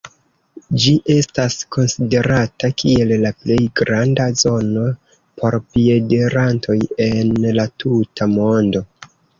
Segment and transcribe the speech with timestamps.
[0.83, 4.89] Ĝi estas konsiderata kiel la plej granda zono
[5.43, 6.81] por piedirantoj
[7.11, 8.89] en la tuta mondo.